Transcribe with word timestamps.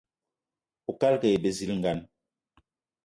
Oukalga 0.87 1.23
aye 1.27 1.43
bizilgan. 1.43 1.99